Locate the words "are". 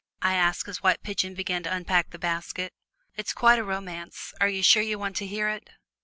4.41-4.49